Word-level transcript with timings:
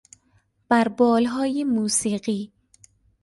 بر 0.69 0.87
بالهای 0.87 1.63
موسیقی 1.63 2.51